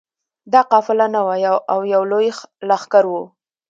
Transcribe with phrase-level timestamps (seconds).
[0.53, 1.35] دا قافله نه وه
[1.71, 2.27] او یو لوی
[2.69, 3.23] لښکر وو.